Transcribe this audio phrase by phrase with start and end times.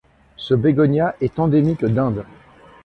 [0.35, 2.25] Ce bégonia est endémique d'Inde.